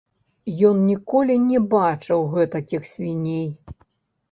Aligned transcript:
Ён 0.69 0.79
ніколі 0.91 1.35
не 1.51 1.59
бачыў 1.75 2.25
гэтакіх 2.33 2.91
свіней. 2.95 3.47